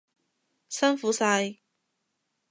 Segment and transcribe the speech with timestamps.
[0.67, 1.59] 辛苦晒！